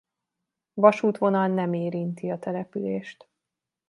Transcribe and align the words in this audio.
Vasútvonal 0.73 1.47
nem 1.49 1.73
érinti 1.73 2.29
a 2.29 2.39
települést. 2.39 3.27